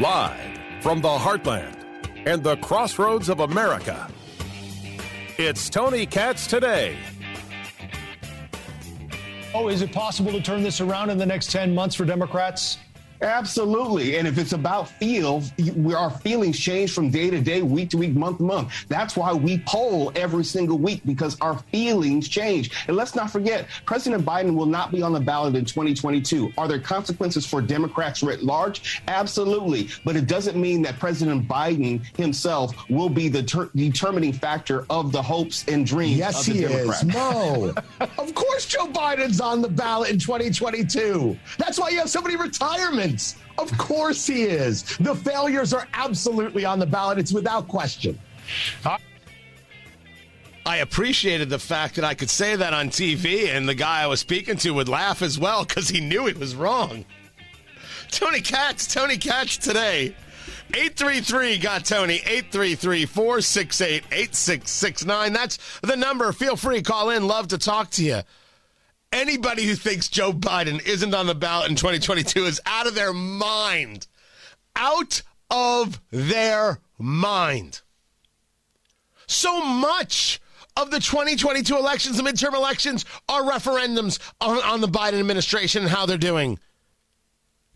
[0.00, 1.76] Live from the heartland
[2.26, 4.10] and the crossroads of America,
[5.38, 6.96] it's Tony Katz today.
[9.54, 12.78] Oh, is it possible to turn this around in the next 10 months for Democrats?
[13.22, 14.16] Absolutely.
[14.16, 15.42] And if it's about feel,
[15.76, 18.72] we our feelings change from day to day, week to week, month to month.
[18.88, 22.70] That's why we poll every single week because our feelings change.
[22.88, 26.52] And let's not forget, President Biden will not be on the ballot in 2022.
[26.58, 29.02] Are there consequences for Democrats writ large?
[29.06, 29.88] Absolutely.
[30.04, 35.12] But it doesn't mean that President Biden himself will be the ter- determining factor of
[35.12, 37.02] the hopes and dreams yes, of the he Democrats.
[37.02, 37.08] is.
[37.08, 37.74] No.
[38.00, 41.38] of course Joe Biden's on the ballot in 2022.
[41.58, 43.11] That's why you have so many retirements.
[43.58, 44.96] Of course he is.
[44.98, 47.18] The failures are absolutely on the ballot.
[47.18, 48.18] It's without question.
[50.64, 54.06] I appreciated the fact that I could say that on TV and the guy I
[54.06, 57.04] was speaking to would laugh as well because he knew he was wrong.
[58.10, 60.14] Tony Katz, Tony Katz today.
[60.74, 65.32] 833 got Tony, 833 468 8669.
[65.32, 66.32] That's the number.
[66.32, 67.26] Feel free, call in.
[67.26, 68.22] Love to talk to you
[69.12, 73.12] anybody who thinks Joe Biden isn't on the ballot in 2022 is out of their
[73.12, 74.06] mind.
[74.74, 77.82] Out of their mind.
[79.26, 80.40] So much
[80.76, 85.90] of the 2022 elections, the midterm elections, are referendums on, on the Biden administration and
[85.90, 86.58] how they're doing.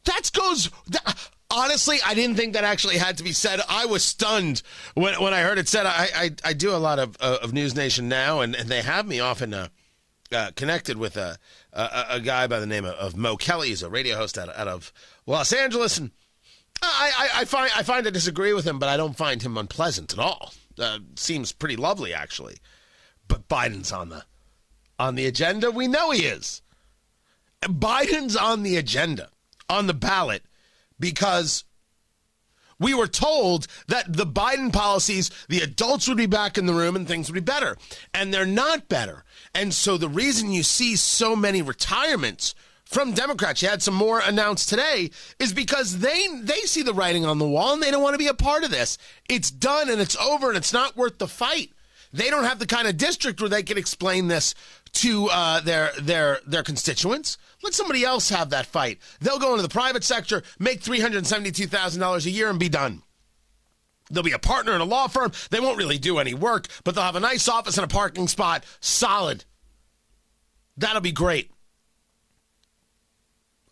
[0.04, 0.70] That goes.
[0.88, 3.60] That, honestly, I didn't think that actually had to be said.
[3.68, 4.62] I was stunned
[4.94, 5.84] when, when I heard it said.
[5.86, 8.82] I, I, I do a lot of, uh, of News Nation now, and, and they
[8.82, 9.52] have me often.
[9.52, 9.68] Uh,
[10.36, 11.38] uh, connected with a,
[11.72, 13.68] a, a guy by the name of, of, Mo Kelly.
[13.68, 14.92] He's a radio host out, out of
[15.26, 16.10] Los Angeles, and
[16.82, 19.56] I, I, I, find I find I disagree with him, but I don't find him
[19.56, 20.52] unpleasant at all.
[20.78, 22.58] Uh, seems pretty lovely, actually.
[23.28, 24.24] But Biden's on the
[24.98, 25.70] on the agenda.
[25.70, 26.62] We know he is.
[27.62, 29.30] Biden's on the agenda,
[29.68, 30.44] on the ballot,
[31.00, 31.64] because
[32.78, 36.94] we were told that the Biden policies, the adults would be back in the room
[36.94, 37.76] and things would be better.
[38.12, 39.24] And they're not better.
[39.58, 44.20] And so the reason you see so many retirements from Democrats, you had some more
[44.20, 48.02] announced today, is because they they see the writing on the wall and they don't
[48.02, 48.98] want to be a part of this.
[49.30, 51.70] It's done and it's over and it's not worth the fight.
[52.12, 54.54] They don't have the kind of district where they can explain this
[54.92, 57.38] to uh, their their their constituents.
[57.62, 58.98] Let somebody else have that fight.
[59.20, 62.60] They'll go into the private sector, make three hundred seventy-two thousand dollars a year, and
[62.60, 63.02] be done.
[64.10, 65.32] They'll be a partner in a law firm.
[65.50, 68.28] They won't really do any work, but they'll have a nice office and a parking
[68.28, 68.64] spot.
[68.80, 69.44] Solid.
[70.76, 71.50] That'll be great.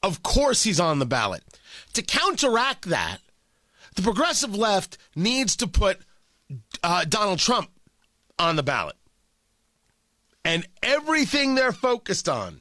[0.03, 1.43] Of course, he's on the ballot.
[1.95, 3.19] To counteract that,
[3.95, 5.99] the progressive left needs to put
[6.83, 7.71] uh, Donald Trump
[8.39, 8.97] on the ballot.
[10.45, 12.61] And everything they're focused on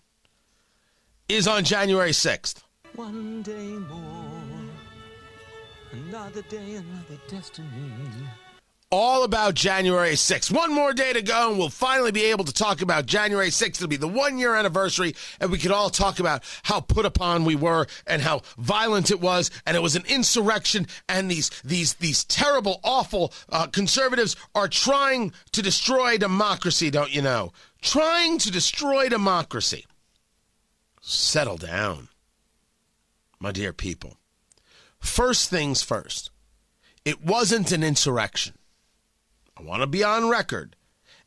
[1.27, 2.63] is on January 6th.
[2.95, 4.22] One day more,
[6.13, 7.67] another day, another destiny.
[8.91, 10.51] All about January 6th.
[10.51, 13.77] One more day to go, and we'll finally be able to talk about January 6th.
[13.77, 17.45] It'll be the one year anniversary, and we could all talk about how put upon
[17.45, 21.95] we were and how violent it was, and it was an insurrection, and these these
[21.95, 27.51] these terrible, awful uh, conservatives are trying to destroy democracy, don't you know?
[27.81, 29.87] Trying to destroy democracy.
[31.01, 32.09] Settle down,
[33.39, 34.17] my dear people.
[35.03, 36.31] First things first,
[37.03, 38.55] it wasn't an insurrection.
[39.55, 40.75] I want to be on record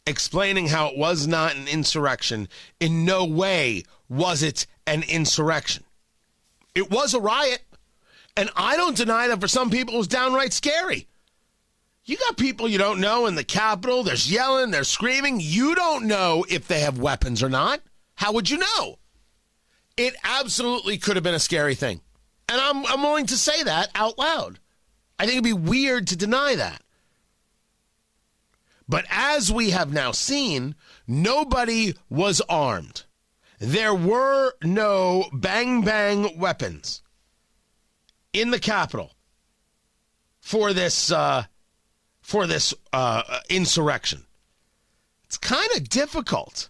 [0.06, 2.48] explaining how it was not an insurrection.
[2.80, 5.84] In no way was it an insurrection.
[6.74, 7.62] It was a riot.
[8.36, 11.06] And I don't deny that for some people it was downright scary.
[12.04, 14.02] You got people you don't know in the Capitol.
[14.02, 15.38] There's yelling, they're screaming.
[15.40, 17.80] You don't know if they have weapons or not.
[18.14, 18.98] How would you know?
[19.96, 22.00] It absolutely could have been a scary thing.
[22.48, 24.58] And I'm, I'm willing to say that out loud.
[25.18, 26.82] I think it'd be weird to deny that.
[28.88, 30.76] But as we have now seen,
[31.06, 33.04] nobody was armed.
[33.58, 37.02] There were no bang bang weapons
[38.32, 39.12] in the Capitol
[40.40, 41.44] for this uh,
[42.20, 44.26] for this uh, insurrection.
[45.24, 46.68] It's kind of difficult,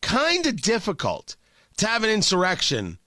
[0.00, 1.36] kind of difficult
[1.76, 2.98] to have an insurrection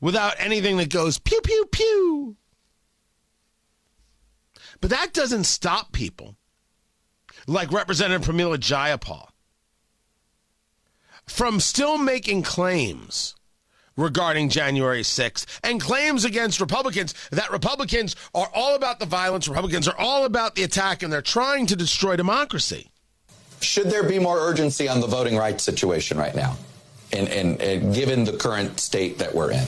[0.00, 2.36] without anything that goes pew pew pew.
[4.80, 6.36] But that doesn't stop people
[7.46, 9.28] like Representative Pramila Jayapal
[11.26, 13.34] from still making claims
[13.96, 19.88] regarding January 6th and claims against Republicans that Republicans are all about the violence, Republicans
[19.88, 22.90] are all about the attack, and they're trying to destroy democracy.
[23.60, 26.56] Should there be more urgency on the voting rights situation right now?
[27.12, 29.64] and, and, and given the current state that we're in?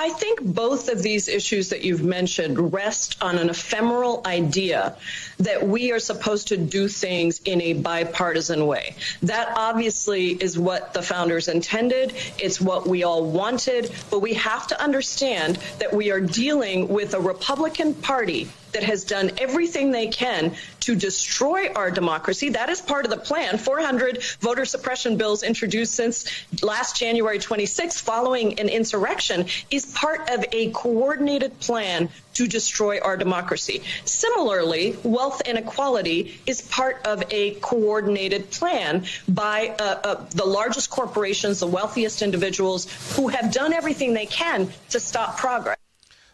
[0.00, 4.96] I think both of these issues that you've mentioned rest on an ephemeral idea
[5.40, 8.96] that we are supposed to do things in a bipartisan way.
[9.22, 12.14] That obviously is what the founders intended.
[12.38, 13.92] It's what we all wanted.
[14.10, 19.04] But we have to understand that we are dealing with a Republican Party that has
[19.04, 22.50] done everything they can to destroy our democracy.
[22.50, 23.58] That is part of the plan.
[23.58, 26.26] 400 voter suppression bills introduced since
[26.62, 33.16] last January 26th following an insurrection is part of a coordinated plan to destroy our
[33.16, 33.82] democracy.
[34.04, 41.60] Similarly, wealth inequality is part of a coordinated plan by uh, uh, the largest corporations,
[41.60, 45.79] the wealthiest individuals who have done everything they can to stop progress.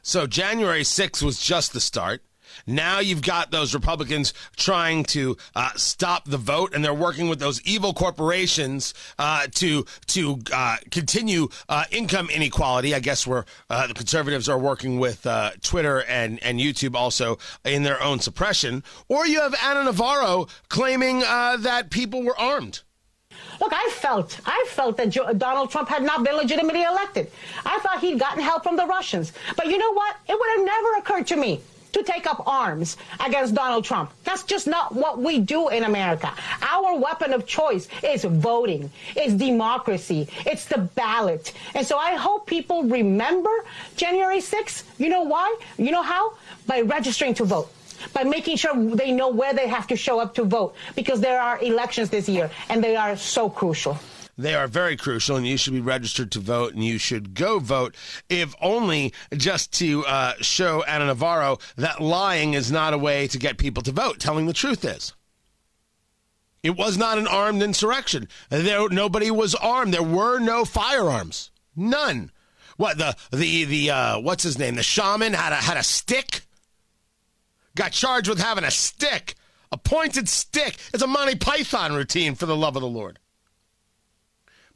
[0.07, 2.23] So January 6th was just the start.
[2.65, 7.41] Now you've got those Republicans trying to uh, stop the vote, and they're working with
[7.41, 12.95] those evil corporations uh, to to uh, continue uh, income inequality.
[12.95, 17.39] I guess where uh, the conservatives are working with uh, Twitter and and YouTube also
[17.65, 18.85] in their own suppression.
[19.09, 22.83] Or you have Ana Navarro claiming that people were armed.
[23.61, 27.31] Look, I felt, I felt that Donald Trump had not been legitimately elected.
[27.65, 29.33] I thought he'd gotten help from the Russians.
[29.57, 30.17] But you know what?
[30.29, 31.61] It would have never occurred to me
[31.97, 34.11] to take up arms against Donald Trump.
[34.25, 36.31] That's just not what we do in America.
[36.61, 41.55] Our weapon of choice is voting, it's democracy, it's the ballot.
[41.75, 43.65] And so I hope people remember
[43.97, 44.85] January 6th.
[44.99, 45.57] You know why?
[45.79, 46.35] You know how?
[46.67, 47.73] By registering to vote
[48.13, 51.41] by making sure they know where they have to show up to vote because there
[51.41, 53.99] are elections this year and they are so crucial.
[54.39, 57.59] They are very crucial, and you should be registered to vote, and you should go
[57.59, 57.95] vote,
[58.29, 63.39] if only just to uh, show Ana Navarro that lying is not a way to
[63.39, 64.21] get people to vote.
[64.21, 65.15] Telling the truth is.
[66.63, 68.29] It was not an armed insurrection.
[68.51, 69.95] There, nobody was armed.
[69.95, 71.51] There were no firearms.
[71.75, 72.31] None.
[72.77, 74.75] What the the the uh, what's his name?
[74.75, 76.46] The shaman had a had a stick.
[77.77, 79.35] Got charged with having a stick,
[79.71, 80.79] a pointed stick.
[80.93, 83.19] It's a Monty Python routine for the love of the Lord.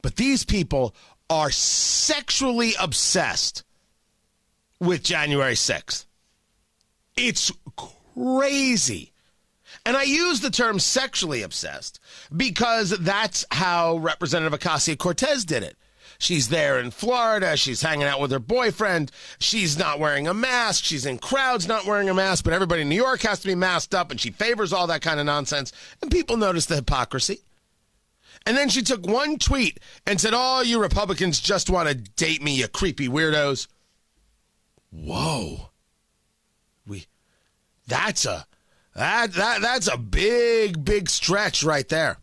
[0.03, 0.95] But these people
[1.29, 3.65] are sexually obsessed
[4.79, 6.05] with January 6th.
[7.17, 7.51] It's
[8.15, 9.13] crazy.
[9.87, 12.01] And I use the term sexually obsessed
[12.37, 15.77] because that's how Representative Ocasio Cortez did it.
[16.21, 17.57] She's there in Florida.
[17.57, 19.11] She's hanging out with her boyfriend.
[19.39, 20.85] She's not wearing a mask.
[20.85, 23.55] She's in crowds not wearing a mask, but everybody in New York has to be
[23.55, 25.73] masked up, and she favors all that kind of nonsense.
[26.03, 27.41] And people notice the hypocrisy.
[28.45, 32.43] And then she took one tweet and said, Oh, you Republicans just want to date
[32.43, 33.67] me, you creepy weirdos.
[34.91, 35.71] Whoa.
[36.87, 37.07] We
[37.87, 38.47] that's a
[38.95, 42.19] that that that's a big, big stretch right there.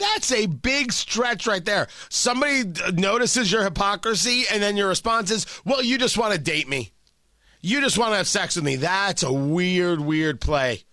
[0.00, 1.86] That's a big stretch right there.
[2.08, 2.64] Somebody
[2.94, 6.92] notices your hypocrisy, and then your response is, Well, you just want to date me.
[7.60, 8.76] You just want to have sex with me.
[8.76, 10.84] That's a weird, weird play.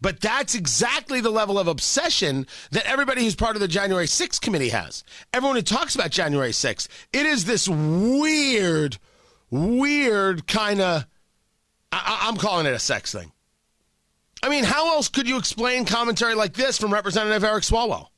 [0.00, 4.40] But that's exactly the level of obsession that everybody who's part of the January 6th
[4.40, 5.02] committee has.
[5.32, 8.98] Everyone who talks about January 6th, it is this weird,
[9.50, 11.06] weird kind of,
[11.92, 13.32] I- I'm calling it a sex thing.
[14.42, 18.08] I mean, how else could you explain commentary like this from Representative Eric Swalwell?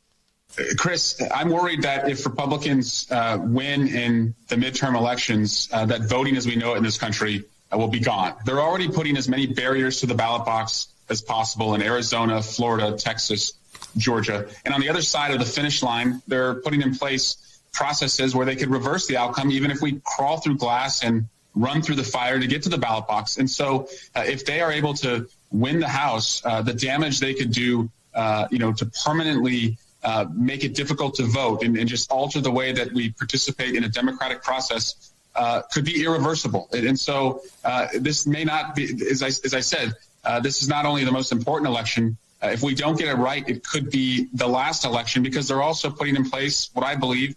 [0.77, 6.37] Chris, I'm worried that if Republicans uh, win in the midterm elections, uh, that voting
[6.37, 8.35] as we know it in this country uh, will be gone.
[8.45, 12.97] They're already putting as many barriers to the ballot box as possible in Arizona, Florida,
[12.97, 13.53] Texas,
[13.97, 14.49] Georgia.
[14.65, 18.47] And on the other side of the finish line, they're putting in place processes where
[18.47, 22.05] they could reverse the outcome, even if we crawl through glass and run through the
[22.05, 23.37] fire to get to the ballot box.
[23.37, 27.35] And so, uh, if they are able to win the House, uh, the damage they
[27.35, 31.89] could do, uh, you know, to permanently uh, make it difficult to vote and, and,
[31.89, 36.69] just alter the way that we participate in a democratic process uh, could be irreversible.
[36.73, 40.63] And, and so, uh, this may not be, as I, as I said, uh, this
[40.63, 42.17] is not only the most important election.
[42.41, 45.91] If we don't get it right, it could be the last election because they're also
[45.91, 47.35] putting in place what I believe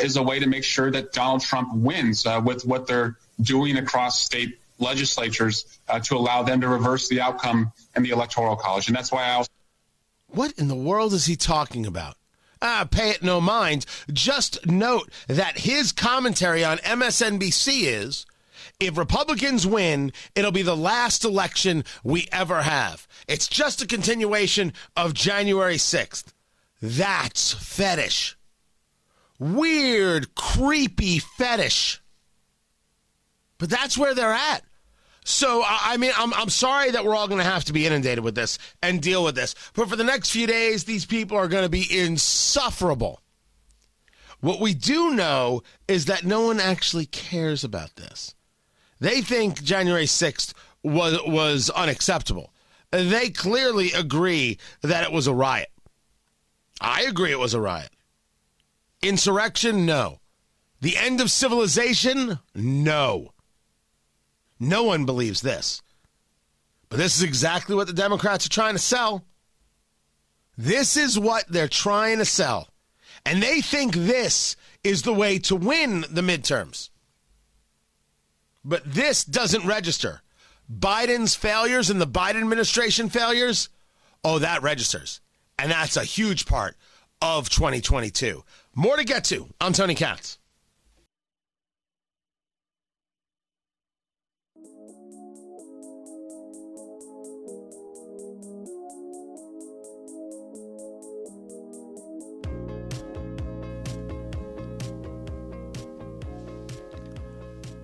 [0.00, 4.20] is a way to make sure that Donald Trump wins with what they're doing across
[4.20, 8.88] state legislatures uh, to allow them to reverse the outcome in the electoral college.
[8.88, 9.50] And that's why I also.
[10.28, 12.16] What in the world is he talking about?
[12.60, 13.86] Ah, pay it no mind.
[14.12, 18.26] Just note that his commentary on MSNBC is
[18.80, 23.08] if Republicans win, it'll be the last election we ever have.
[23.26, 26.32] It's just a continuation of January 6th.
[26.80, 28.36] That's fetish.
[29.38, 32.00] Weird, creepy fetish.
[33.58, 34.62] But that's where they're at.
[35.28, 38.24] So I mean, I'm I'm sorry that we're all going to have to be inundated
[38.24, 39.54] with this and deal with this.
[39.74, 43.20] But for the next few days, these people are going to be insufferable.
[44.40, 48.34] What we do know is that no one actually cares about this.
[49.00, 52.50] They think January 6th was was unacceptable.
[52.90, 55.70] They clearly agree that it was a riot.
[56.80, 57.90] I agree it was a riot.
[59.02, 59.84] Insurrection?
[59.84, 60.20] No.
[60.80, 62.38] The end of civilization?
[62.54, 63.32] No.
[64.60, 65.82] No one believes this.
[66.88, 69.24] But this is exactly what the Democrats are trying to sell.
[70.56, 72.68] This is what they're trying to sell.
[73.24, 76.90] And they think this is the way to win the midterms.
[78.64, 80.22] But this doesn't register.
[80.70, 83.68] Biden's failures and the Biden administration failures,
[84.24, 85.20] oh, that registers.
[85.58, 86.76] And that's a huge part
[87.22, 88.44] of 2022.
[88.74, 89.48] More to get to.
[89.60, 90.38] I'm Tony Katz.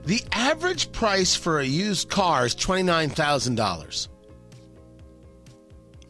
[0.06, 4.08] The average price for a used car is $29,000.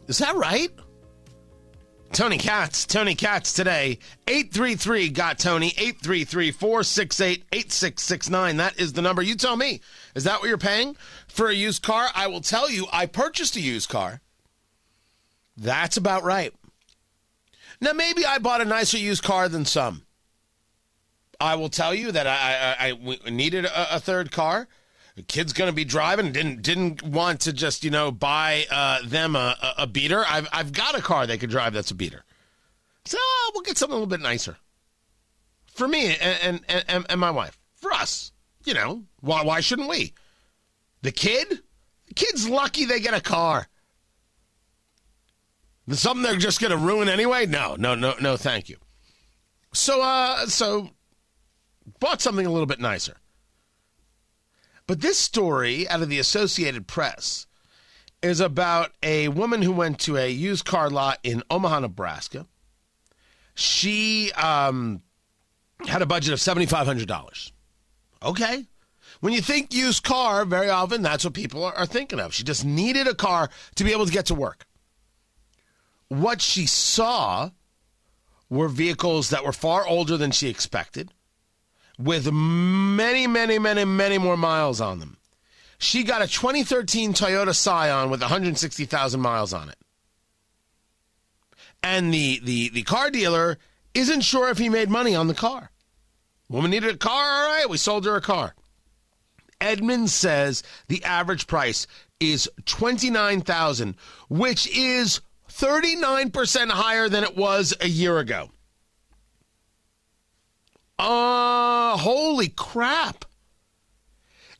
[0.07, 0.69] Is that right?
[2.11, 3.99] Tony Katz, Tony Katz today.
[4.27, 8.57] 833 got Tony, 833 468 8669.
[8.57, 9.21] That is the number.
[9.21, 9.81] You tell me.
[10.13, 10.95] Is that what you're paying
[11.27, 12.07] for a used car?
[12.13, 14.21] I will tell you, I purchased a used car.
[15.57, 16.53] That's about right.
[17.81, 20.04] Now, maybe I bought a nicer used car than some.
[21.39, 24.67] I will tell you that I, I, I needed a, a, third car.
[25.15, 26.31] The kid's going to be driving.
[26.31, 30.23] Didn't didn't want to just you know buy uh, them a, a, beater.
[30.27, 32.23] I've I've got a car they could drive that's a beater.
[33.05, 34.57] So oh, we'll get something a little bit nicer
[35.65, 37.57] for me and, and and, and my wife.
[37.75, 38.31] For us,
[38.65, 40.13] you know why why shouldn't we?
[41.01, 41.61] The kid,
[42.07, 43.67] the kid's lucky they get a car.
[45.91, 47.45] Something they're just going to ruin anyway?
[47.45, 48.37] No, no, no, no.
[48.37, 48.77] Thank you.
[49.71, 50.89] So, uh, so
[51.99, 53.17] bought something a little bit nicer.
[54.87, 57.47] But this story out of the Associated Press
[58.21, 62.45] is about a woman who went to a used car lot in Omaha, Nebraska.
[63.55, 65.01] She um,
[65.87, 67.51] had a budget of $7,500.
[68.23, 68.65] Okay.
[69.21, 72.33] When you think used car, very often that's what people are thinking of.
[72.33, 74.65] She just needed a car to be able to get to work.
[76.09, 77.51] What she saw
[78.49, 81.11] were vehicles that were far older than she expected
[81.97, 85.17] with many, many, many, many more miles on them.
[85.77, 89.77] She got a 2013 Toyota Scion with 160,000 miles on it.
[91.83, 93.57] And the, the, the car dealer
[93.93, 95.71] isn't sure if he made money on the car.
[96.49, 98.55] Woman needed a car, all right, we sold her a car.
[99.61, 101.87] Edmunds says the average price
[102.19, 103.95] is 29,000,
[104.29, 108.49] which is 39% higher than it was a year ago.
[110.97, 113.25] Uh, holy crap.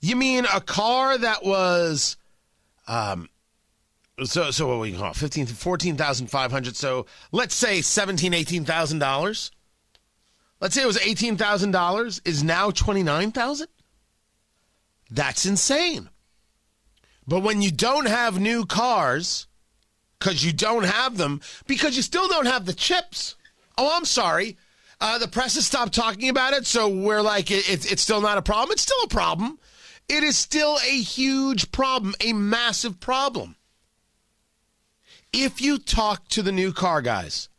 [0.01, 2.17] You mean a car that was,
[2.87, 3.29] um,
[4.23, 6.75] so, so what we call 15, 14,500.
[6.75, 9.51] So let's say 17, 18,000 dollars.
[10.61, 13.67] Let's say it was $18,000 is now 29,000.
[15.11, 16.09] That's insane.
[17.27, 19.47] But when you don't have new cars,
[20.17, 23.35] because you don't have them, because you still don't have the chips.
[23.77, 24.57] Oh, I'm sorry.
[25.01, 28.21] Uh, the press has stopped talking about it, so we're like, it, it's, it's still
[28.21, 28.71] not a problem.
[28.71, 29.59] It's still a problem.
[30.07, 33.55] It is still a huge problem, a massive problem.
[35.33, 37.49] If you talk to the new car guys,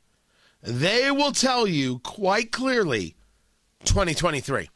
[0.62, 3.16] they will tell you quite clearly
[3.84, 4.70] 2023.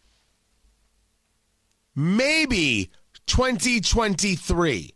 [1.97, 2.91] Maybe
[3.27, 4.95] 2023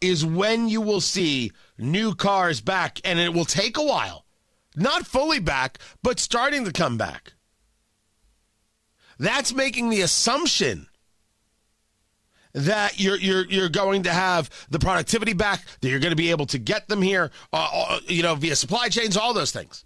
[0.00, 4.21] is when you will see new cars back, and it will take a while.
[4.74, 7.34] Not fully back, but starting to come back.
[9.18, 10.88] That's making the assumption
[12.54, 16.30] that you're you're you're going to have the productivity back, that you're going to be
[16.30, 19.84] able to get them here, uh, uh, you know, via supply chains, all those things.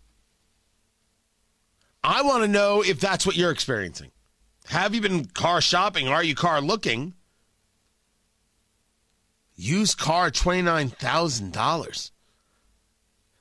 [2.02, 4.10] I want to know if that's what you're experiencing.
[4.68, 6.08] Have you been car shopping?
[6.08, 7.14] Are you car looking?
[9.54, 12.12] Used car twenty nine thousand dollars.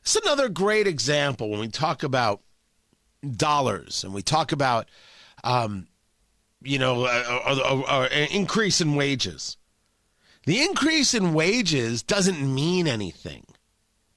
[0.05, 2.41] It's another great example when we talk about
[3.35, 4.87] dollars and we talk about,
[5.43, 5.87] um,
[6.61, 9.57] you know, an increase in wages.
[10.45, 13.47] The increase in wages doesn't mean anything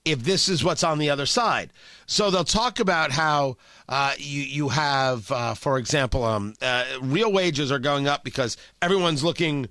[0.05, 1.73] if this is what's on the other side.
[2.05, 3.57] So they'll talk about how
[3.89, 8.59] uh, you you have, uh, for example, um, uh, real wages are going up because
[8.83, 9.69] everyone's looking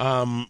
[0.00, 0.48] um,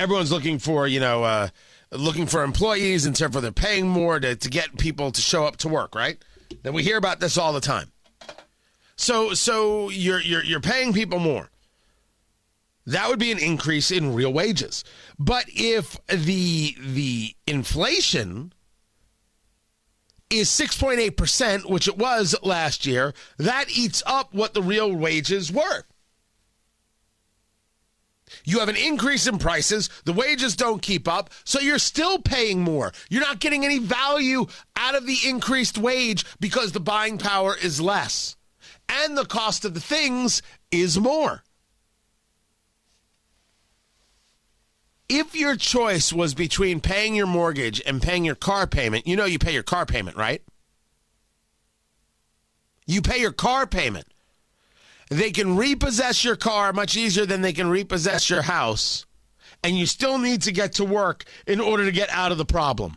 [0.00, 1.48] everyone's looking for, you know, uh,
[1.92, 5.56] looking for employees and therefore they're paying more to, to get people to show up
[5.58, 6.18] to work, right?
[6.62, 7.90] Then we hear about this all the time.
[8.96, 11.50] So so you're you're you're paying people more.
[12.86, 14.84] That would be an increase in real wages.
[15.18, 18.52] But if the the inflation
[20.28, 25.84] is 6.8%, which it was last year, that eats up what the real wages were.
[28.44, 32.60] You have an increase in prices, the wages don't keep up, so you're still paying
[32.60, 32.92] more.
[33.08, 37.80] You're not getting any value out of the increased wage because the buying power is
[37.80, 38.36] less.
[38.88, 41.42] And the cost of the things is more.
[45.10, 49.24] if your choice was between paying your mortgage and paying your car payment, you know
[49.24, 50.40] you pay your car payment, right?
[52.86, 54.06] You pay your car payment.
[55.10, 59.04] They can repossess your car much easier than they can repossess your house.
[59.62, 62.44] And you still need to get to work in order to get out of the
[62.44, 62.96] problem.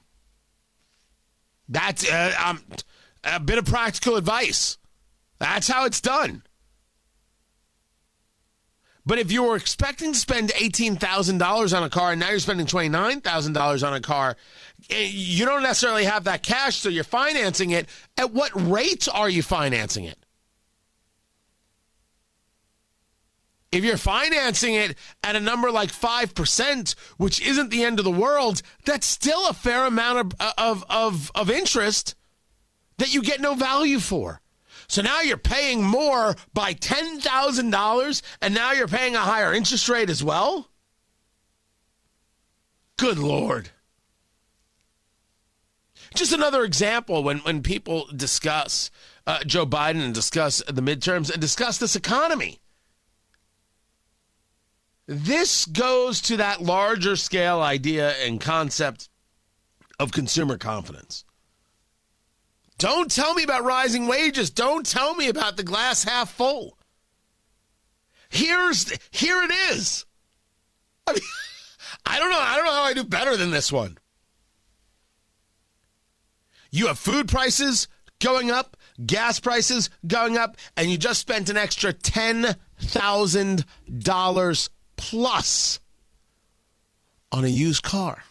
[1.68, 2.64] That's uh, um,
[3.24, 4.78] a bit of practical advice.
[5.40, 6.44] That's how it's done.
[9.06, 12.68] But if you were expecting to spend $18,000 on a car and now you're spending
[12.68, 14.38] $29,000 on a car,
[14.90, 17.90] eh, you don't necessarily have that cash, so you're financing it.
[18.18, 20.18] At what rate are you financing it?
[23.74, 28.12] If you're financing it at a number like 5%, which isn't the end of the
[28.12, 32.14] world, that's still a fair amount of, of, of, of interest
[33.00, 34.42] that you get no value for.
[34.88, 40.12] So now you're paying more by $10,000 and now you're paying a higher interest rate
[40.12, 40.70] as well?
[42.98, 43.72] Good Lord.
[46.14, 48.92] Just another example when, when people discuss
[49.26, 52.60] uh, Joe Biden and discuss the midterms and discuss this economy.
[55.06, 59.10] This goes to that larger scale idea and concept
[60.00, 61.26] of consumer confidence.
[62.78, 64.50] Don't tell me about rising wages.
[64.50, 66.78] Don't tell me about the glass half full.
[68.30, 70.06] Here's here it is.
[71.06, 71.22] I mean,
[72.06, 72.40] I don't know.
[72.40, 73.98] I don't know how I do better than this one.
[76.72, 77.88] You have food prices
[78.20, 78.76] going up,
[79.06, 84.70] gas prices going up, and you just spent an extra $10,000
[85.10, 85.80] plus
[87.32, 88.24] on a used car.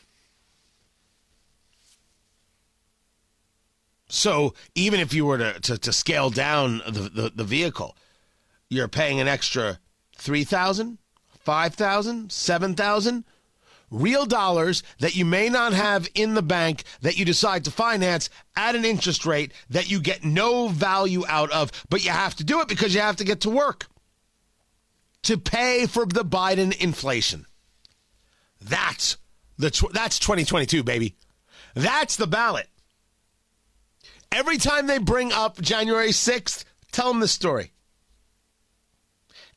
[4.09, 7.97] So even if you were to, to, to scale down the, the, the, vehicle,
[8.71, 9.81] you're paying an extra
[10.17, 10.99] 3000
[11.41, 13.25] 5000 7000
[13.91, 18.31] real dollars that you may not have in the bank that you decide to finance
[18.57, 22.45] at an interest rate that you get no value out of, but you have to
[22.45, 23.87] do it because you have to get to work
[25.25, 27.47] to pay for the Biden inflation.
[28.61, 29.17] That's
[29.59, 31.17] the tw- that's 2022, baby.
[31.75, 32.69] That's the ballot.
[34.31, 37.73] Every time they bring up January 6th, tell them the story.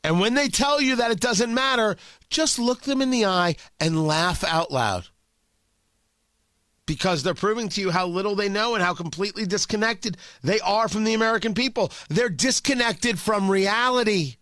[0.04, 1.96] And when they tell you that it doesn't matter,
[2.30, 5.08] just look them in the eye and laugh out loud.
[6.86, 10.88] Because they're proving to you how little they know and how completely disconnected they are
[10.88, 11.92] from the American people.
[12.10, 14.36] They're disconnected from reality.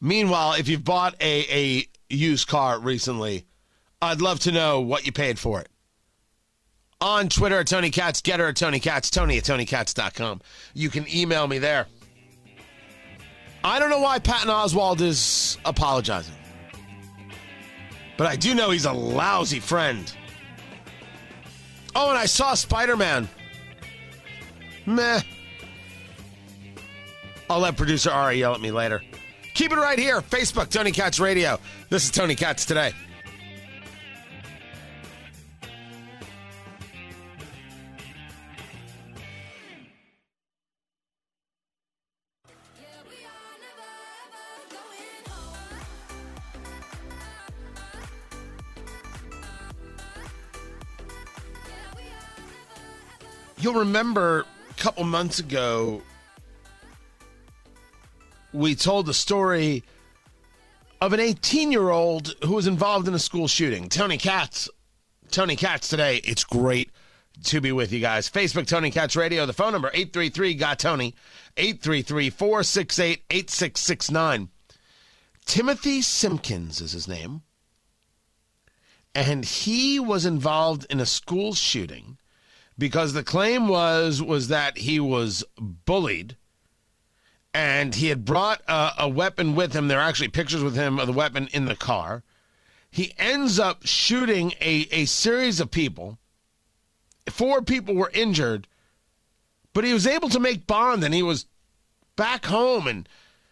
[0.00, 3.44] Meanwhile, if you've bought a, a used car recently,
[4.00, 5.68] I'd love to know what you paid for it
[7.00, 10.40] on Twitter at Tony Katz, GETTR at Tony Katz, Tony at TonyKatz.com.
[10.74, 11.86] You can email me there.
[13.62, 16.34] I don't know why Patton Oswalt is apologizing,
[18.16, 20.12] but I do know he's a lousy friend.
[21.94, 23.28] Oh, and I saw Spider Man.
[24.86, 25.20] Meh.
[27.50, 29.02] I'll let producer Ari yell at me later.
[29.58, 30.20] Keep it right here.
[30.20, 31.58] Facebook, Tony Katz Radio.
[31.90, 32.92] This is Tony Katz today.
[53.58, 56.00] You'll remember a couple months ago,
[58.52, 59.84] we told the story
[61.00, 63.88] of an 18 year old who was involved in a school shooting.
[63.88, 64.68] Tony Katz.
[65.30, 66.16] Tony Katz today.
[66.24, 66.90] It's great
[67.44, 68.28] to be with you guys.
[68.28, 69.46] Facebook, Tony Katz Radio.
[69.46, 71.14] The phone number, 833 Got Tony,
[71.56, 74.48] 833 468 8669.
[75.44, 77.42] Timothy Simpkins is his name.
[79.14, 82.18] And he was involved in a school shooting
[82.76, 86.36] because the claim was was that he was bullied
[87.54, 89.88] and he had brought a, a weapon with him.
[89.88, 92.22] There are actually pictures with him of the weapon in the car.
[92.90, 96.18] He ends up shooting a, a series of people.
[97.28, 98.66] Four people were injured,
[99.72, 101.46] but he was able to make bond and he was
[102.16, 103.08] back home and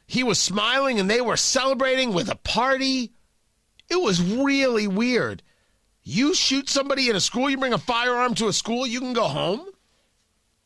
[0.06, 3.12] he was smiling and they were celebrating with a party.
[3.90, 5.42] It was really weird.
[6.02, 9.12] You shoot somebody in a school, you bring a firearm to a school, you can
[9.12, 9.66] go home?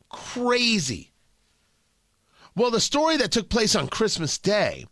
[0.09, 1.10] Crazy.
[2.55, 4.85] Well, the story that took place on Christmas Day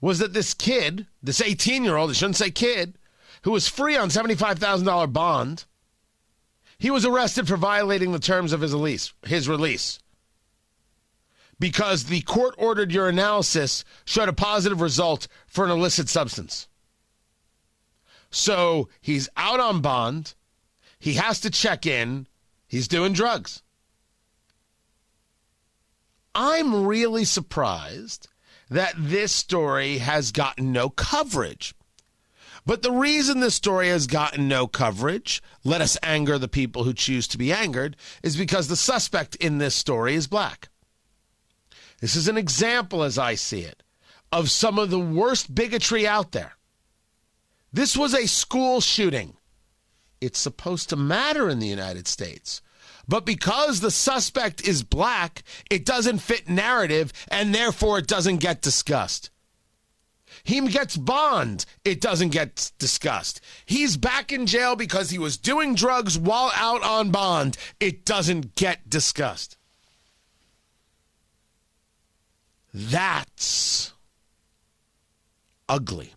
[0.00, 2.98] was that this kid, this 18 year old, I shouldn't say kid,
[3.42, 5.64] who was free on $75,000 bond,
[6.78, 9.98] he was arrested for violating the terms of his release, his release.
[11.58, 16.68] Because the court ordered urinalysis showed a positive result for an illicit substance.
[18.30, 20.34] So he's out on bond.
[20.98, 22.26] He has to check in.
[22.66, 23.62] He's doing drugs.
[26.38, 28.28] I'm really surprised
[28.68, 31.74] that this story has gotten no coverage.
[32.66, 36.92] But the reason this story has gotten no coverage, let us anger the people who
[36.92, 40.68] choose to be angered, is because the suspect in this story is black.
[42.02, 43.82] This is an example, as I see it,
[44.30, 46.52] of some of the worst bigotry out there.
[47.72, 49.38] This was a school shooting.
[50.20, 52.60] It's supposed to matter in the United States.
[53.08, 58.62] But because the suspect is black, it doesn't fit narrative and therefore it doesn't get
[58.62, 59.30] discussed.
[60.42, 63.40] He gets bond, it doesn't get discussed.
[63.64, 68.54] He's back in jail because he was doing drugs while out on bond, it doesn't
[68.54, 69.56] get discussed.
[72.72, 73.92] That's
[75.68, 76.12] ugly.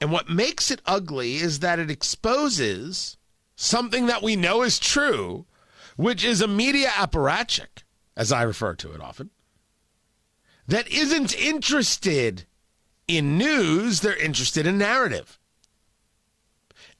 [0.00, 3.17] And what makes it ugly is that it exposes
[3.60, 5.44] something that we know is true,
[5.96, 7.82] which is a media apparatchik,
[8.16, 9.30] as I refer to it often,
[10.68, 12.46] that isn't interested
[13.08, 15.40] in news, they're interested in narrative.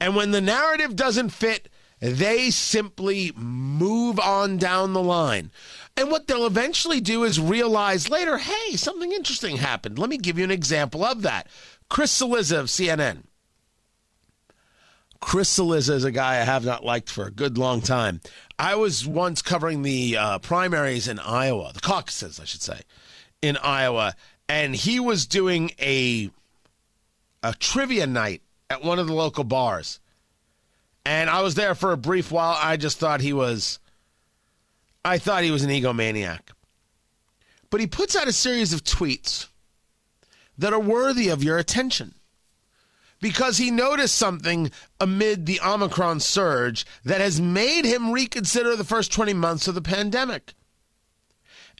[0.01, 1.69] And when the narrative doesn't fit,
[2.01, 5.53] they simply move on down the line.
[5.97, 9.99] And what they'll eventually do is realize later, hey, something interesting happened.
[9.99, 11.47] Let me give you an example of that.
[11.89, 13.25] Chris Cillizza of CNN
[15.21, 18.21] Chris Cillizza is a guy I have not liked for a good long time.
[18.59, 22.81] I was once covering the uh, primaries in Iowa, the caucuses, I should say,
[23.43, 24.15] in Iowa,
[24.49, 26.31] and he was doing a
[27.43, 30.01] a trivia night at one of the local bars.
[31.05, 32.59] And I was there for a brief while.
[32.61, 33.79] I just thought he was
[35.05, 36.41] I thought he was an egomaniac.
[37.71, 39.49] But he puts out a series of tweets
[40.57, 42.15] that are worthy of your attention
[43.21, 49.13] because he noticed something amid the Omicron surge that has made him reconsider the first
[49.13, 50.55] 20 months of the pandemic.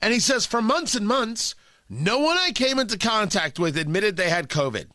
[0.01, 1.55] And he says, for months and months,
[1.89, 4.87] no one I came into contact with admitted they had COVID.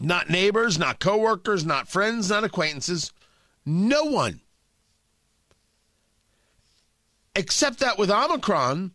[0.00, 3.12] Not neighbors, not coworkers, not friends, not acquaintances.
[3.66, 4.40] No one.
[7.34, 8.92] Except that with Omicron,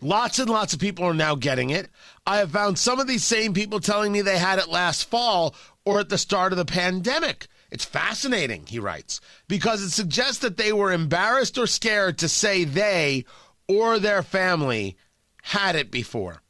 [0.00, 1.88] Lots and lots of people are now getting it.
[2.26, 5.54] I have found some of these same people telling me they had it last fall
[5.84, 7.46] or at the start of the pandemic.
[7.70, 12.64] It's fascinating, he writes, because it suggests that they were embarrassed or scared to say
[12.64, 13.24] they
[13.66, 14.96] or their family
[15.42, 16.42] had it before.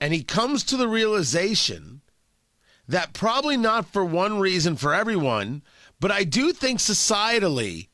[0.00, 2.02] And he comes to the realization
[2.88, 5.62] that probably not for one reason for everyone,
[6.00, 7.88] but I do think societally,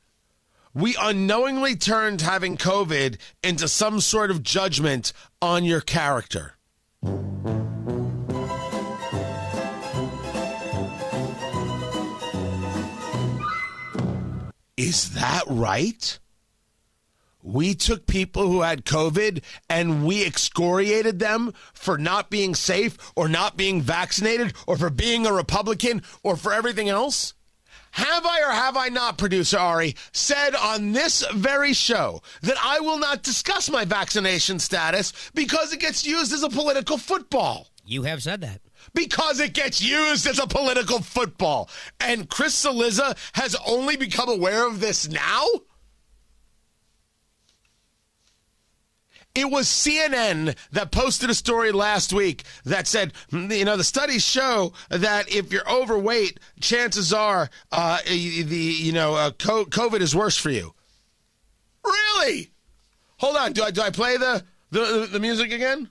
[0.75, 6.55] we unknowingly turned having COVID into some sort of judgment on your character.
[14.77, 16.19] Is that right?
[17.43, 23.29] We took people who had COVID and we excoriated them for not being safe or
[23.29, 27.35] not being vaccinated or for being a Republican or for everything else?
[27.93, 32.81] Have I or have I not, producer Ari, said on this very show that I
[32.81, 37.69] will not discuss my vaccination status because it gets used as a political football?
[37.85, 38.61] You have said that.
[38.95, 41.69] Because it gets used as a political football.
[41.99, 45.45] And Chris Cillizza has only become aware of this now?
[49.35, 53.85] It was CNN that posted a story last week that said, hmm, you know, the
[53.85, 60.17] studies show that if you're overweight, chances are uh, the you know uh, COVID is
[60.17, 60.75] worse for you.
[61.85, 62.51] Really?
[63.19, 63.53] Hold on.
[63.53, 65.91] Do I do I play the the, the music again?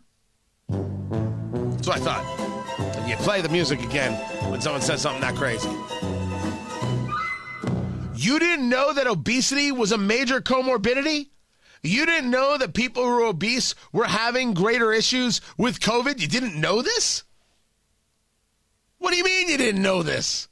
[0.67, 3.07] That's what I thought.
[3.07, 4.13] You play the music again
[4.51, 5.69] when someone says something that crazy.
[8.15, 11.29] You didn't know that obesity was a major comorbidity?
[11.81, 16.19] You didn't know that people who are obese were having greater issues with COVID?
[16.19, 17.23] You didn't know this?
[18.97, 20.47] What do you mean you didn't know this?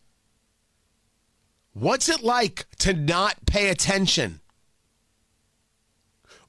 [1.74, 4.40] What's it like to not pay attention?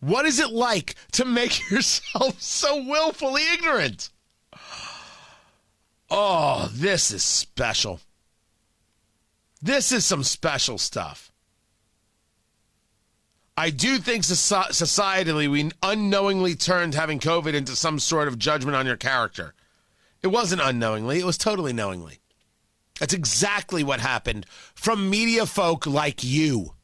[0.00, 4.10] What is it like to make yourself so willfully ignorant?
[6.10, 8.00] Oh, this is special.
[9.60, 11.27] This is some special stuff.
[13.58, 18.86] I do think societally we unknowingly turned having COVID into some sort of judgment on
[18.86, 19.52] your character.
[20.22, 22.20] It wasn't unknowingly, it was totally knowingly.
[23.00, 26.74] That's exactly what happened from media folk like you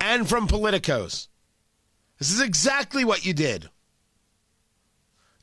[0.00, 1.28] and from politicos.
[2.18, 3.68] This is exactly what you did.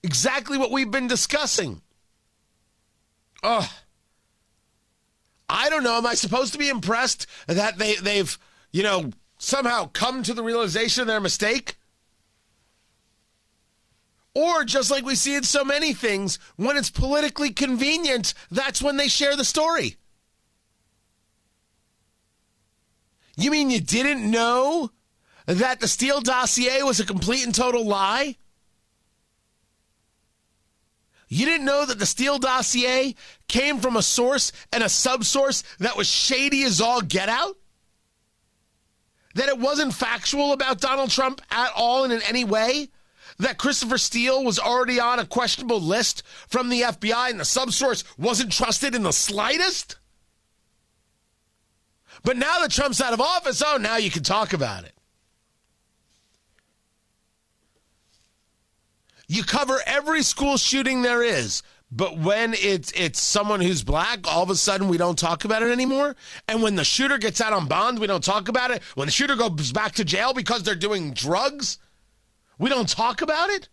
[0.01, 1.83] Exactly what we've been discussing.
[3.43, 3.71] Oh.
[5.47, 5.97] I don't know.
[5.97, 8.35] Am I supposed to be impressed that they, they've,
[8.71, 11.77] you know, somehow come to the realization of their mistake?
[14.35, 18.97] Or just like we see in so many things, when it's politically convenient, that's when
[18.97, 19.95] they share the story.
[23.35, 24.91] You mean you didn't know
[25.47, 28.35] that the Steele dossier was a complete and total lie?
[31.27, 33.15] You didn't know that the Steele dossier
[33.47, 37.55] came from a source and a subsource that was shady as all get out?
[39.35, 42.89] That it wasn't factual about Donald Trump at all and in any way?
[43.37, 48.03] That Christopher Steele was already on a questionable list from the FBI and the subsource
[48.17, 49.97] wasn't trusted in the slightest?
[52.23, 54.93] But now that Trump's out of office, oh, now you can talk about it.
[59.27, 61.61] You cover every school shooting there is.
[61.91, 65.63] But when it's it's someone who's black, all of a sudden we don't talk about
[65.63, 66.15] it anymore.
[66.47, 68.83] And when the shooter gets out on bond, we don't talk about it.
[68.93, 71.79] When the shooter goes back to jail because they're doing drugs,
[72.59, 73.69] we don't talk about it.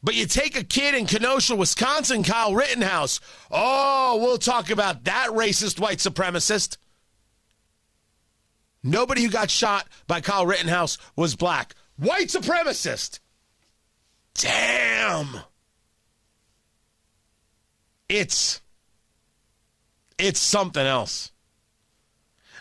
[0.00, 3.18] But you take a kid in Kenosha, Wisconsin, Kyle Rittenhouse.
[3.50, 6.76] Oh, we'll talk about that racist white supremacist.
[8.84, 11.74] Nobody who got shot by Kyle Rittenhouse was black.
[11.96, 13.18] White supremacist.
[14.38, 15.40] Damn.
[18.08, 18.62] It's
[20.18, 21.32] it's something else.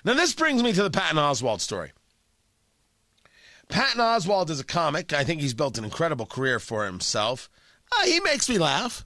[0.04, 1.92] Now this brings me to the Patton Oswalt story.
[3.70, 5.14] Patton Oswalt is a comic.
[5.14, 7.50] I think he's built an incredible career for himself.
[7.92, 9.06] Uh, he makes me laugh.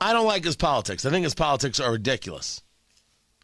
[0.00, 1.04] I don't like his politics.
[1.04, 2.62] I think his politics are ridiculous.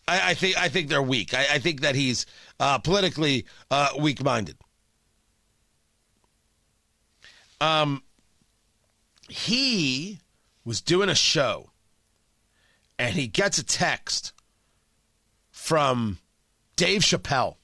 [0.08, 1.34] I, I think I think they're weak.
[1.34, 2.26] I, I think that he's
[2.58, 4.56] uh, politically uh, weak-minded.
[7.60, 8.02] Um,
[9.30, 10.20] he
[10.64, 11.70] was doing a show
[12.98, 14.32] and he gets a text
[15.50, 16.18] from
[16.76, 17.56] Dave Chappelle.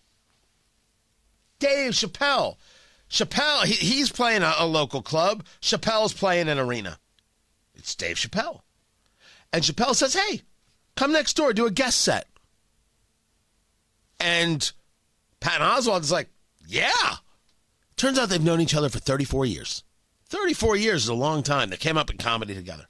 [1.58, 2.56] Dave Chappelle.
[3.10, 5.44] Chappelle, he, he's playing a, a local club.
[5.60, 6.98] Chappelle's playing an arena.
[7.74, 8.62] It's Dave Chappelle.
[9.52, 10.42] And Chappelle says, hey,
[10.96, 12.28] come next door, do a guest set.
[14.18, 14.70] And
[15.40, 16.28] Patton Oswalt is like,
[16.66, 17.16] yeah.
[17.96, 19.82] Turns out they've known each other for 34 years.
[20.28, 21.70] 34 years is a long time.
[21.70, 22.86] They came up in comedy together.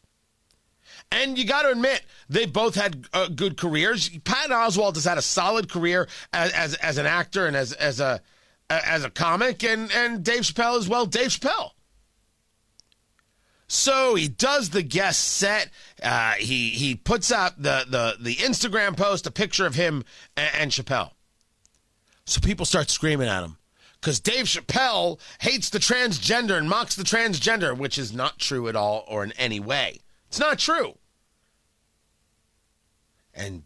[1.12, 4.09] And you got to admit, they both had uh, good careers.
[4.09, 8.01] Patton Oswalt has had a solid career as, as, as an actor and as, as,
[8.01, 8.20] a,
[8.68, 11.07] as a comic, and, and Dave Chappelle as well.
[11.07, 11.70] Dave Chappelle.
[13.68, 15.70] So he does the guest set.
[16.01, 20.05] Uh, he he puts out the, the the Instagram post, a picture of him
[20.37, 21.11] and, and Chappelle.
[22.27, 23.57] So people start screaming at him
[24.07, 28.77] because Dave Chappelle hates the transgender and mocks the transgender, which is not true at
[28.77, 29.99] all or in any way.
[30.29, 30.97] It's not true.
[33.35, 33.64] And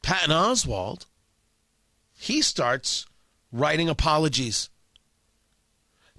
[0.00, 1.06] Patton Oswalt,
[2.16, 3.04] he starts
[3.50, 4.70] writing apologies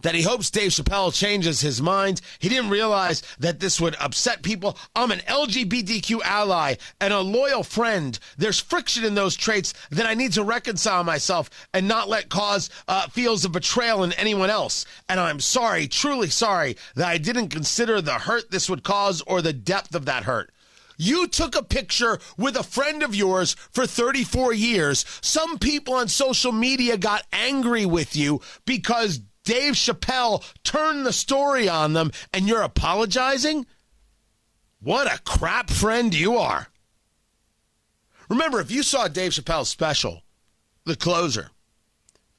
[0.01, 2.21] that he hopes Dave Chappelle changes his mind.
[2.39, 4.77] He didn't realize that this would upset people.
[4.95, 8.17] I'm an LGBTQ ally and a loyal friend.
[8.37, 12.69] There's friction in those traits that I need to reconcile myself and not let cause
[12.87, 14.85] uh, feels of betrayal in anyone else.
[15.09, 19.41] And I'm sorry, truly sorry, that I didn't consider the hurt this would cause or
[19.41, 20.51] the depth of that hurt.
[20.97, 25.05] You took a picture with a friend of yours for 34 years.
[25.21, 31.69] Some people on social media got angry with you because Dave Chappelle turned the story
[31.69, 33.65] on them and you're apologizing?
[34.81, 36.67] What a crap friend you are.
[38.27, 40.23] Remember, if you saw Dave Chappelle's special,
[40.83, 41.51] The Closer,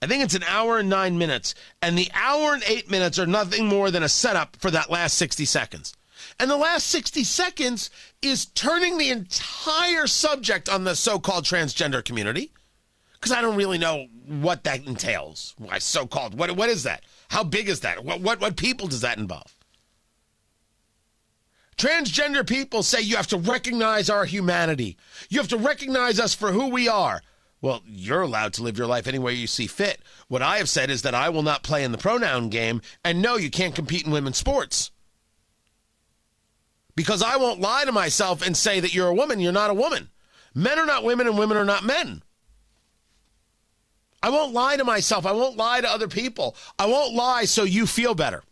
[0.02, 3.26] I think it's an hour and nine minutes, and the hour and eight minutes are
[3.26, 5.94] nothing more than a setup for that last 60 seconds.
[6.38, 7.88] And the last 60 seconds
[8.20, 12.52] is turning the entire subject on the so called transgender community.
[13.18, 15.54] Because I don't really know what that entails.
[15.58, 16.38] Why so called?
[16.38, 17.04] What, what is that?
[17.28, 18.04] How big is that?
[18.04, 19.56] What, what, what people does that involve?
[21.76, 24.96] Transgender people say you have to recognize our humanity.
[25.28, 27.22] You have to recognize us for who we are.
[27.60, 30.00] Well, you're allowed to live your life any way you see fit.
[30.28, 33.20] What I have said is that I will not play in the pronoun game, and
[33.20, 34.92] no, you can't compete in women's sports.
[36.94, 39.74] Because I won't lie to myself and say that you're a woman, you're not a
[39.74, 40.10] woman.
[40.54, 42.22] Men are not women, and women are not men.
[44.22, 45.26] I won't lie to myself.
[45.26, 46.56] I won't lie to other people.
[46.78, 48.42] I won't lie so you feel better.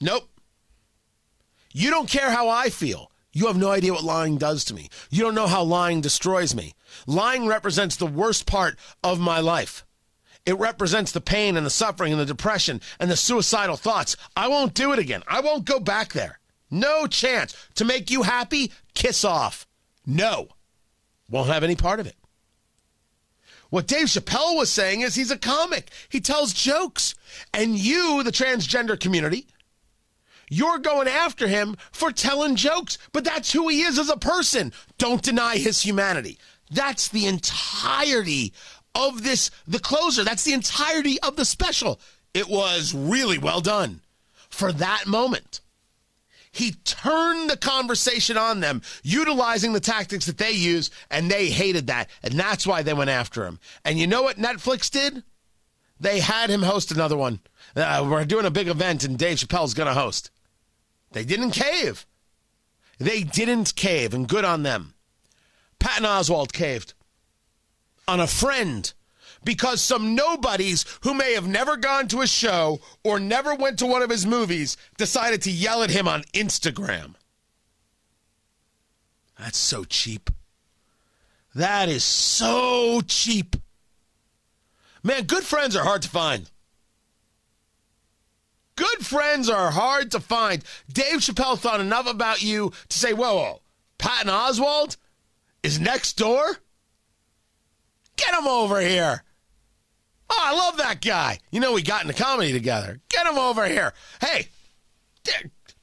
[0.00, 0.28] Nope.
[1.72, 3.10] You don't care how I feel.
[3.32, 4.90] You have no idea what lying does to me.
[5.10, 6.74] You don't know how lying destroys me.
[7.06, 9.86] Lying represents the worst part of my life.
[10.44, 14.16] It represents the pain and the suffering and the depression and the suicidal thoughts.
[14.36, 15.22] I won't do it again.
[15.26, 16.40] I won't go back there.
[16.70, 17.54] No chance.
[17.76, 19.66] To make you happy, kiss off.
[20.04, 20.48] No.
[21.30, 22.16] Won't have any part of it.
[23.72, 25.90] What Dave Chappelle was saying is he's a comic.
[26.10, 27.14] He tells jokes.
[27.54, 29.46] And you, the transgender community,
[30.50, 34.74] you're going after him for telling jokes, but that's who he is as a person.
[34.98, 36.38] Don't deny his humanity.
[36.70, 38.52] That's the entirety
[38.94, 40.22] of this, the closer.
[40.22, 41.98] That's the entirety of the special.
[42.34, 44.02] It was really well done
[44.50, 45.61] for that moment.
[46.52, 51.86] He turned the conversation on them, utilizing the tactics that they use, and they hated
[51.86, 52.10] that.
[52.22, 53.58] And that's why they went after him.
[53.86, 55.24] And you know what Netflix did?
[55.98, 57.40] They had him host another one.
[57.74, 60.30] Uh, we're doing a big event, and Dave Chappelle's going to host.
[61.12, 62.06] They didn't cave.
[62.98, 64.94] They didn't cave, and good on them.
[65.78, 66.92] Patton Oswalt caved
[68.06, 68.92] on a friend
[69.44, 73.86] because some nobodies who may have never gone to a show or never went to
[73.86, 77.14] one of his movies decided to yell at him on Instagram.
[79.38, 80.30] That's so cheap.
[81.54, 83.56] That is so cheap.
[85.02, 86.50] Man, good friends are hard to find.
[88.76, 90.64] Good friends are hard to find.
[90.90, 93.60] Dave Chappelle thought enough about you to say, whoa, whoa,
[93.98, 94.96] Patton Oswalt
[95.62, 96.56] is next door?
[98.16, 99.24] Get him over here.
[100.34, 101.38] Oh, I love that guy.
[101.50, 103.00] You know, we got into comedy together.
[103.10, 103.92] Get him over here.
[104.18, 104.48] Hey,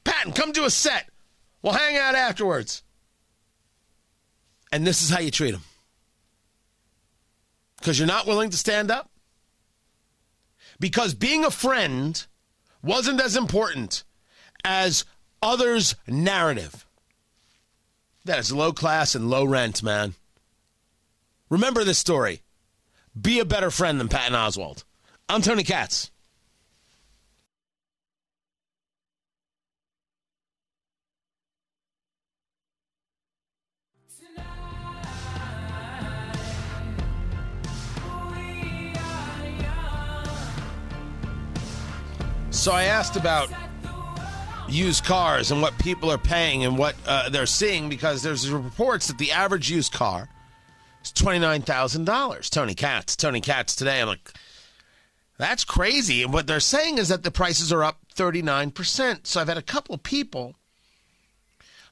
[0.02, 1.08] Patton, come do a set.
[1.62, 2.82] We'll hang out afterwards.
[4.72, 5.62] And this is how you treat him.
[7.78, 9.08] Because you're not willing to stand up?
[10.80, 12.26] Because being a friend
[12.82, 14.02] wasn't as important
[14.64, 15.04] as
[15.40, 16.86] others' narrative.
[18.24, 20.14] That is low class and low rent, man.
[21.48, 22.42] Remember this story.
[23.18, 24.84] Be a better friend than Patton Oswalt.
[25.28, 26.10] I'm Tony Katz.
[42.50, 43.48] So I asked about
[44.68, 49.06] used cars and what people are paying and what uh, they're seeing because there's reports
[49.06, 50.28] that the average used car
[51.10, 52.50] is $29,000.
[52.50, 54.00] Tony Katz, Tony Katz today.
[54.00, 54.32] I'm like,
[55.38, 56.22] that's crazy.
[56.22, 59.26] And what they're saying is that the prices are up 39%.
[59.26, 60.54] So I've had a couple of people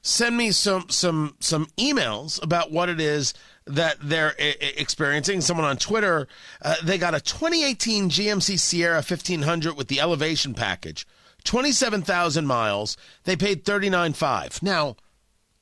[0.01, 3.33] send me some some some emails about what it is
[3.65, 5.41] that they're I- experiencing.
[5.41, 6.27] Someone on Twitter,
[6.61, 11.05] uh, they got a 2018 GMC Sierra 1500 with the elevation package,
[11.43, 12.97] 27,000 miles.
[13.25, 14.63] They paid 39.5.
[14.63, 14.95] Now,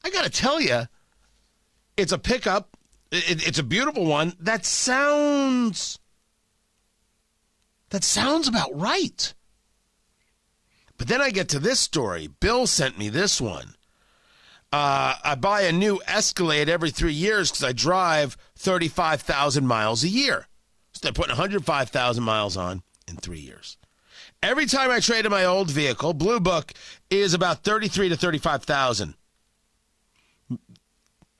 [0.04, 0.84] I got to tell you,
[1.98, 2.77] it's a pickup.
[3.12, 4.34] It, it's a beautiful one.
[4.40, 6.00] That sounds
[7.90, 9.34] that sounds about right.
[10.98, 12.28] But then I get to this story.
[12.28, 13.76] Bill sent me this one.
[14.74, 20.10] Uh, I buy a new Escalade every three years because I drive 35,000 miles a
[20.10, 20.48] year.
[20.92, 23.78] So they're putting 105,000 miles on in three years.
[24.44, 26.74] Every time I trade in my old vehicle, Blue Book
[27.10, 29.16] is about 33 to 35,000.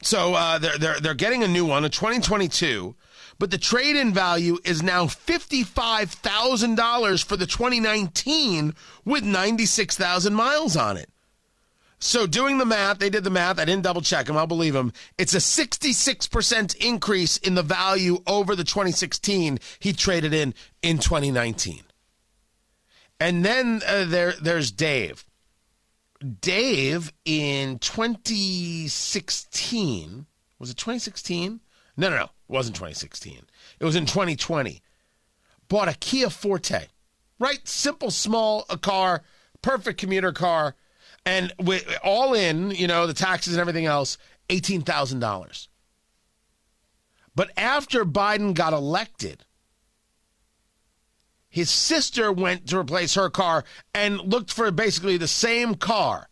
[0.02, 2.96] So uh, they're, they're, they're getting a new one, a 2022,
[3.40, 8.76] but the trade in value is now $55,000 for the 2019
[9.06, 11.10] with 96,000 miles on it.
[12.00, 13.60] So doing the math, they did the math.
[13.60, 14.38] I didn't double check them.
[14.38, 14.94] I'll believe them.
[15.18, 21.82] It's a 66% increase in the value over the 2016 he traded in in 2019.
[23.20, 25.26] And then uh, there there's Dave.
[26.42, 30.26] Dave in 2016,
[30.60, 31.60] was it 2016?
[31.98, 32.24] No, no, no.
[32.24, 33.42] It wasn't 2016.
[33.80, 34.82] It was in 2020.
[35.68, 36.88] Bought a Kia Forte.
[37.40, 37.68] Right?
[37.68, 39.24] Simple, small, a car,
[39.62, 40.76] perfect commuter car
[41.26, 44.18] And with all in, you know, the taxes and everything else,
[44.50, 45.68] $18,000.
[47.36, 49.44] But after Biden got elected,
[51.58, 56.30] his sister went to replace her car and looked for basically the same car,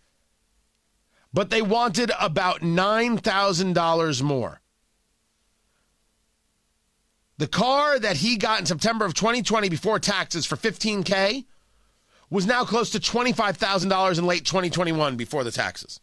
[1.34, 4.62] but they wanted about $9,000 more.
[7.40, 11.46] The car that he got in September of 2020 before taxes for 15K
[12.30, 16.00] was now close to $25,000 in late 2021 before the taxes.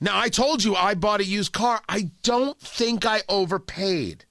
[0.00, 1.82] Now, I told you I bought a used car.
[1.88, 4.24] I don't think I overpaid.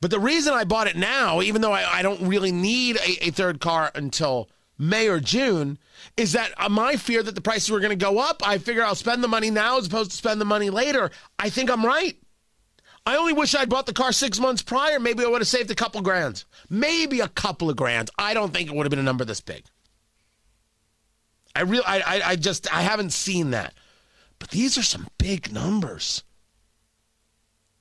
[0.00, 3.26] But the reason I bought it now, even though I, I don't really need a,
[3.26, 4.48] a, third car until
[4.78, 5.78] May or June,
[6.16, 8.46] is that uh, my fear that the prices were going to go up.
[8.46, 11.10] I figure I'll spend the money now as opposed to spend the money later.
[11.38, 12.16] I think I'm right.
[13.04, 14.98] I only wish I'd bought the car six months prior.
[14.98, 16.44] Maybe I would have saved a couple of grand.
[16.70, 18.10] Maybe a couple of grand.
[18.18, 19.64] I don't think it would have been a number this big.
[21.54, 23.74] I real I, I, I just I haven't seen that.
[24.38, 26.24] But these are some big numbers.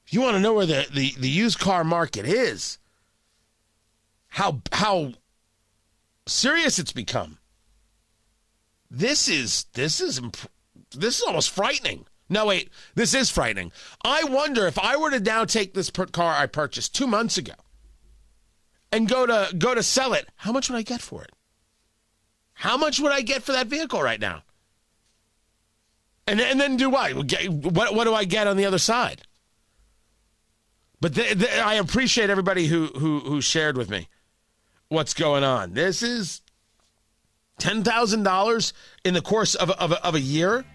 [0.09, 2.79] You want to know where the, the, the used car market is,
[4.29, 5.13] how how
[6.25, 7.37] serious it's become.
[8.89, 10.19] This is this is
[10.95, 12.05] this is almost frightening.
[12.27, 13.71] No, wait, this is frightening.
[14.03, 17.53] I wonder if I were to now take this car I purchased two months ago
[18.91, 21.31] and go to go to sell it, how much would I get for it?
[22.53, 24.43] How much would I get for that vehicle right now?
[26.25, 27.13] And and then do what?
[27.13, 29.23] What what do I get on the other side?
[31.01, 34.07] But I appreciate everybody who who who shared with me
[34.89, 35.73] what's going on.
[35.73, 36.41] This is
[37.57, 38.73] ten thousand dollars
[39.05, 40.65] in the course of of, of a year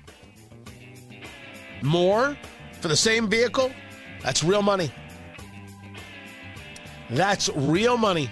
[1.82, 2.36] more
[2.80, 3.70] for the same vehicle,
[4.22, 4.90] that's real money.
[7.10, 8.30] That's real money.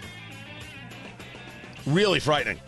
[1.86, 2.60] Really frightening.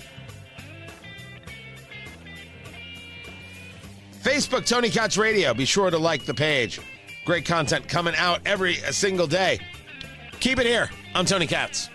[4.23, 5.53] Facebook, Tony Katz Radio.
[5.55, 6.81] Be sure to like the page.
[7.25, 9.59] Great content coming out every single day.
[10.41, 10.91] Keep it here.
[11.15, 11.89] I'm Tony Katz.